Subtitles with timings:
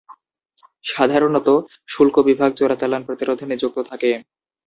[0.85, 1.47] সাধারণত:
[1.87, 4.11] শুল্ক বিভাগ চোরাচালান প্রতিরোধে নিযুক্ত থাকে।